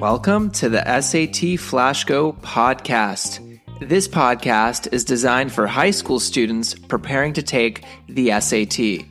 [0.00, 3.60] Welcome to the SAT Flash Go podcast.
[3.80, 9.08] This podcast is designed for high school students preparing to take the SAT.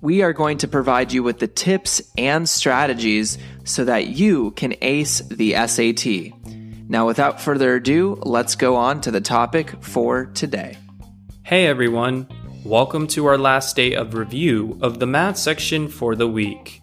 [0.00, 4.74] We are going to provide you with the tips and strategies so that you can
[4.80, 6.32] ace the SAT.
[6.88, 10.78] Now, without further ado, let's go on to the topic for today.
[11.42, 12.26] Hey everyone,
[12.64, 16.81] welcome to our last day of review of the math section for the week.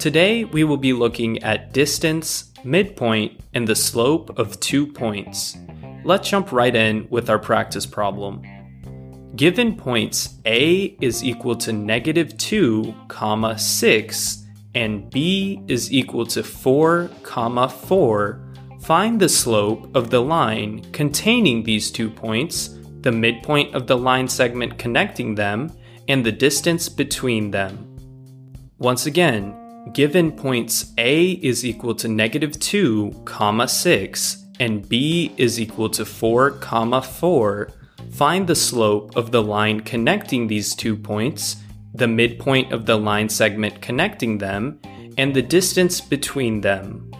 [0.00, 5.58] Today we will be looking at distance, midpoint, and the slope of two points.
[6.04, 8.40] Let's jump right in with our practice problem.
[9.36, 16.42] Given points A is equal to negative 2, comma 6, and B is equal to
[16.42, 23.74] 4, comma 4, find the slope of the line containing these two points, the midpoint
[23.74, 25.70] of the line segment connecting them,
[26.08, 27.86] and the distance between them.
[28.78, 29.54] Once again,
[29.92, 36.04] given points A is equal to negative 2, comma 6, and B is equal to
[36.04, 37.72] 4, comma 4,
[38.10, 41.56] find the slope of the line connecting these two points,
[41.94, 44.78] the midpoint of the line segment connecting them,
[45.18, 47.10] and the distance between them.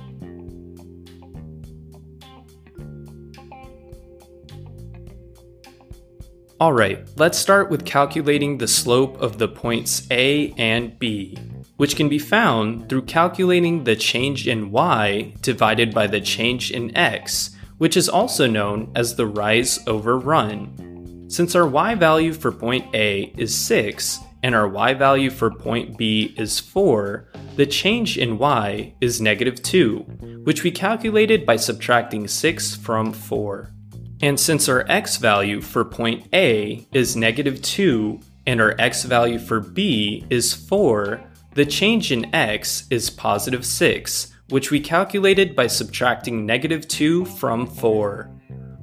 [6.61, 11.39] Alright, let's start with calculating the slope of the points A and B
[11.81, 16.95] which can be found through calculating the change in y divided by the change in
[16.95, 21.25] x, which is also known as the rise over run.
[21.29, 25.97] Since our y value for point A is 6 and our y value for point
[25.97, 32.29] B is 4, the change in y is negative 2, which we calculated by subtracting
[32.29, 33.73] 6 from 4.
[34.21, 39.39] And since our x value for point A is negative 2 and our x value
[39.39, 45.67] for B is 4, the change in x is positive 6, which we calculated by
[45.67, 48.31] subtracting negative 2 from 4.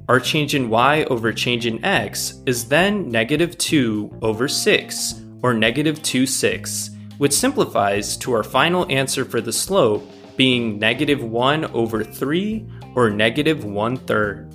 [0.08, 5.54] Our change in y over change in x is then negative 2 over 6, or
[5.54, 10.06] negative 2 6, which simplifies to our final answer for the slope
[10.36, 14.54] being negative 1 over 3, or negative 1 third.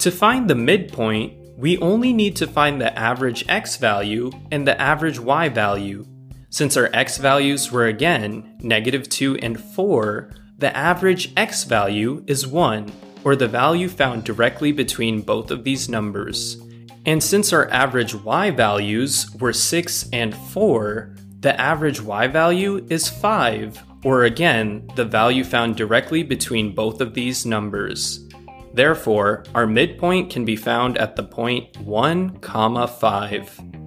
[0.00, 4.80] To find the midpoint, we only need to find the average x value and the
[4.80, 6.04] average y value,
[6.52, 12.46] since our x values were again negative 2 and 4, the average x value is
[12.46, 12.92] 1,
[13.24, 16.60] or the value found directly between both of these numbers.
[17.06, 23.08] And since our average y values were 6 and 4, the average y value is
[23.08, 28.28] 5, or again, the value found directly between both of these numbers.
[28.74, 33.81] Therefore, our midpoint can be found at the point 1, comma 5.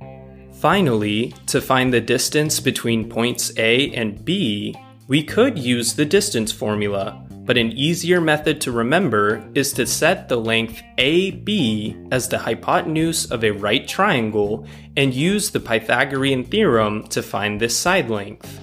[0.60, 4.76] Finally, to find the distance between points A and B,
[5.08, 10.28] we could use the distance formula, but an easier method to remember is to set
[10.28, 14.66] the length AB as the hypotenuse of a right triangle
[14.98, 18.60] and use the Pythagorean theorem to find this side length.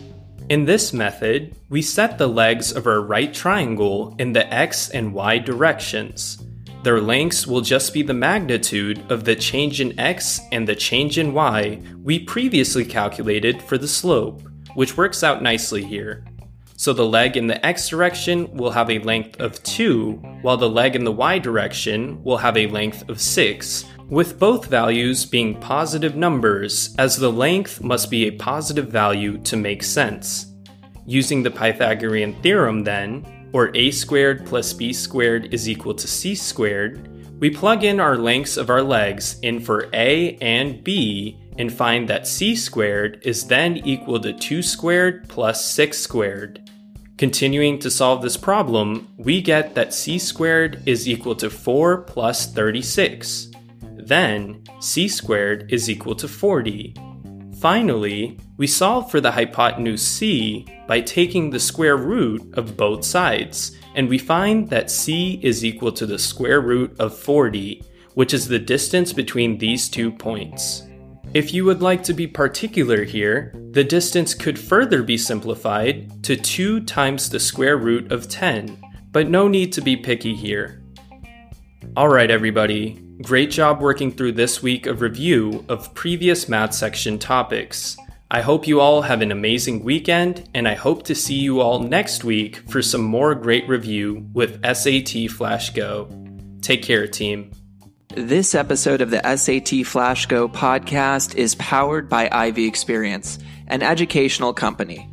[0.49, 5.15] In this method, we set the legs of our right triangle in the x and
[5.15, 6.43] y directions.
[6.83, 11.17] Their lengths will just be the magnitude of the change in x and the change
[11.17, 14.43] in y we previously calculated for the slope,
[14.75, 16.25] which works out nicely here.
[16.77, 20.69] So the leg in the x direction will have a length of 2, while the
[20.69, 25.61] leg in the y direction will have a length of 6, with both values being
[25.61, 30.53] positive numbers, as the length must be a positive value to make sense.
[31.07, 36.35] Using the Pythagorean theorem, then, or a squared plus b squared is equal to c
[36.35, 37.09] squared,
[37.41, 42.09] we plug in our lengths of our legs in for a and b and find
[42.09, 46.71] that c squared is then equal to 2 squared plus 6 squared.
[47.19, 52.53] Continuing to solve this problem, we get that c squared is equal to 4 plus
[52.53, 53.51] 36.
[53.97, 56.95] Then, c squared is equal to 40.
[57.63, 63.79] Finally, we solve for the hypotenuse c by taking the square root of both sides,
[63.95, 67.81] and we find that c is equal to the square root of 40,
[68.15, 70.83] which is the distance between these two points.
[71.35, 76.35] If you would like to be particular here, the distance could further be simplified to
[76.35, 78.77] 2 times the square root of 10,
[79.13, 80.83] but no need to be picky here.
[81.97, 87.97] Alright, everybody, Great job working through this week of review of previous math section topics.
[88.33, 91.79] I hope you all have an amazing weekend, and I hope to see you all
[91.79, 96.09] next week for some more great review with SAT Flash Go.
[96.63, 97.53] Take care, team.
[98.09, 103.39] This episode of the SAT Flash Go podcast is powered by Ivy Experience,
[103.69, 105.12] an educational company.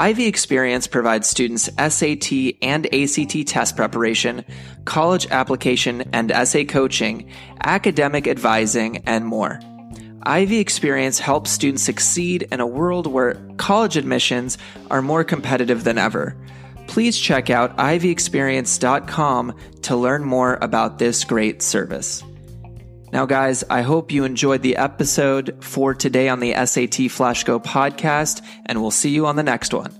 [0.00, 2.32] Ivy Experience provides students SAT
[2.62, 4.46] and ACT test preparation,
[4.86, 7.30] college application and essay coaching,
[7.62, 9.60] academic advising, and more.
[10.22, 14.56] Ivy Experience helps students succeed in a world where college admissions
[14.90, 16.34] are more competitive than ever.
[16.86, 22.24] Please check out ivyexperience.com to learn more about this great service.
[23.12, 27.58] Now, guys, I hope you enjoyed the episode for today on the SAT Flash Go
[27.58, 29.99] podcast, and we'll see you on the next one.